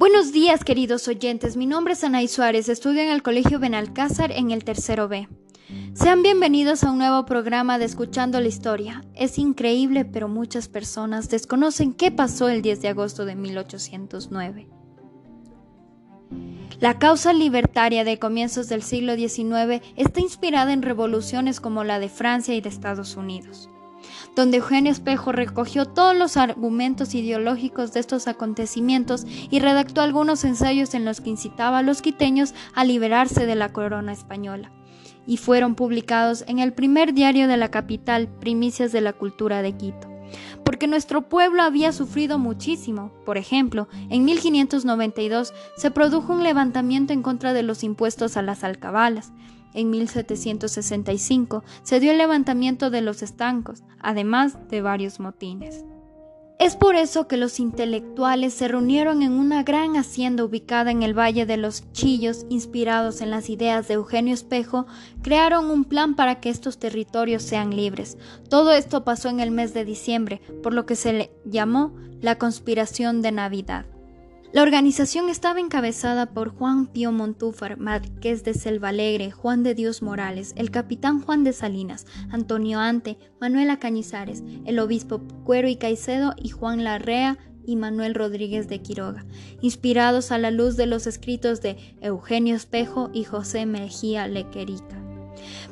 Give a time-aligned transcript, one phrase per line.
[0.00, 1.58] Buenos días, queridos oyentes.
[1.58, 2.70] Mi nombre es Anaí Suárez.
[2.70, 5.28] Estudio en el Colegio Benalcázar en el tercero B.
[5.92, 9.04] Sean bienvenidos a un nuevo programa de Escuchando la Historia.
[9.14, 14.68] Es increíble, pero muchas personas desconocen qué pasó el 10 de agosto de 1809.
[16.78, 22.08] La causa libertaria de comienzos del siglo XIX está inspirada en revoluciones como la de
[22.08, 23.68] Francia y de Estados Unidos
[24.36, 30.94] donde Eugenio Espejo recogió todos los argumentos ideológicos de estos acontecimientos y redactó algunos ensayos
[30.94, 34.72] en los que incitaba a los quiteños a liberarse de la corona española,
[35.26, 39.76] y fueron publicados en el primer diario de la capital, Primicias de la Cultura de
[39.76, 40.10] Quito
[40.64, 43.10] porque nuestro pueblo había sufrido muchísimo.
[43.24, 48.64] Por ejemplo, en 1592 se produjo un levantamiento en contra de los impuestos a las
[48.64, 49.32] alcabalas.
[49.74, 55.84] En 1765 se dio el levantamiento de los estancos, además de varios motines.
[56.60, 61.18] Es por eso que los intelectuales se reunieron en una gran hacienda ubicada en el
[61.18, 64.86] Valle de los Chillos, inspirados en las ideas de Eugenio Espejo,
[65.22, 68.18] crearon un plan para que estos territorios sean libres.
[68.50, 72.36] Todo esto pasó en el mes de diciembre, por lo que se le llamó la
[72.36, 73.86] conspiración de Navidad.
[74.52, 80.02] La organización estaba encabezada por Juan Pío Montúfar, Marqués de Selva Alegre, Juan de Dios
[80.02, 86.34] Morales, el capitán Juan de Salinas, Antonio Ante, Manuela Cañizares, el obispo Cuero y Caicedo
[86.36, 89.24] y Juan Larrea y Manuel Rodríguez de Quiroga,
[89.60, 94.99] inspirados a la luz de los escritos de Eugenio Espejo y José Mejía Lequerica.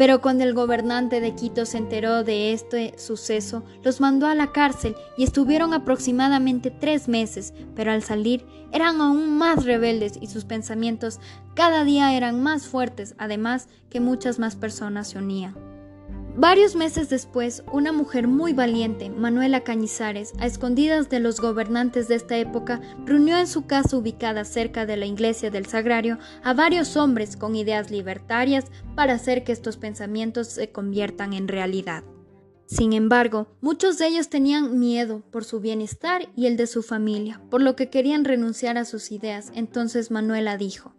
[0.00, 4.50] Pero cuando el gobernante de Quito se enteró de este suceso, los mandó a la
[4.50, 10.46] cárcel y estuvieron aproximadamente tres meses, pero al salir eran aún más rebeldes y sus
[10.46, 11.20] pensamientos
[11.52, 15.69] cada día eran más fuertes, además que muchas más personas se unían.
[16.40, 22.14] Varios meses después, una mujer muy valiente, Manuela Cañizares, a escondidas de los gobernantes de
[22.14, 26.96] esta época, reunió en su casa ubicada cerca de la iglesia del Sagrario a varios
[26.96, 28.64] hombres con ideas libertarias
[28.96, 32.04] para hacer que estos pensamientos se conviertan en realidad.
[32.64, 37.42] Sin embargo, muchos de ellos tenían miedo por su bienestar y el de su familia,
[37.50, 39.52] por lo que querían renunciar a sus ideas.
[39.54, 40.94] Entonces Manuela dijo,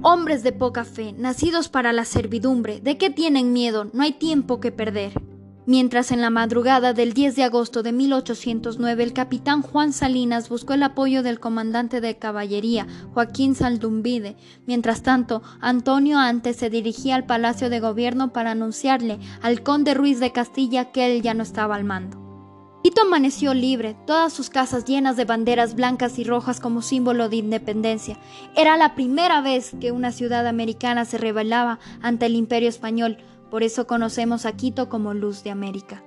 [0.00, 3.90] Hombres de poca fe, nacidos para la servidumbre, ¿de qué tienen miedo?
[3.92, 5.12] No hay tiempo que perder.
[5.64, 10.72] Mientras en la madrugada del 10 de agosto de 1809 el capitán Juan Salinas buscó
[10.72, 14.36] el apoyo del comandante de caballería Joaquín Saldumbide,
[14.66, 20.18] mientras tanto Antonio Antes se dirigía al Palacio de Gobierno para anunciarle al conde Ruiz
[20.18, 22.21] de Castilla que él ya no estaba al mando.
[22.82, 27.36] Quito amaneció libre, todas sus casas llenas de banderas blancas y rojas como símbolo de
[27.36, 28.18] independencia.
[28.56, 33.18] Era la primera vez que una ciudad americana se rebelaba ante el imperio español,
[33.52, 36.02] por eso conocemos a Quito como Luz de América.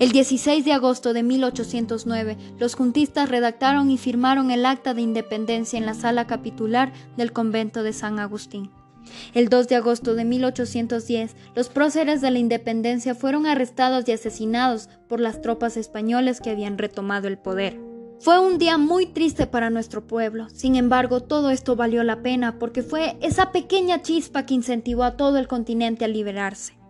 [0.00, 5.78] El 16 de agosto de 1809, los juntistas redactaron y firmaron el acta de independencia
[5.78, 8.70] en la sala capitular del convento de San Agustín.
[9.34, 14.88] El 2 de agosto de 1810, los próceres de la independencia fueron arrestados y asesinados
[15.08, 17.78] por las tropas españolas que habían retomado el poder.
[18.20, 22.58] Fue un día muy triste para nuestro pueblo, sin embargo todo esto valió la pena
[22.58, 26.81] porque fue esa pequeña chispa que incentivó a todo el continente a liberarse.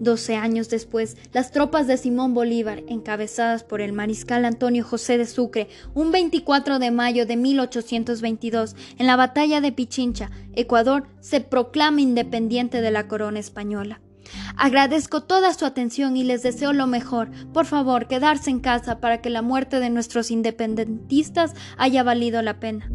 [0.00, 5.26] Doce años después, las tropas de Simón Bolívar, encabezadas por el mariscal Antonio José de
[5.26, 12.00] Sucre, un 24 de mayo de 1822, en la batalla de Pichincha, Ecuador, se proclama
[12.00, 14.00] independiente de la corona española.
[14.56, 17.30] Agradezco toda su atención y les deseo lo mejor.
[17.52, 22.60] Por favor, quedarse en casa para que la muerte de nuestros independentistas haya valido la
[22.60, 22.90] pena.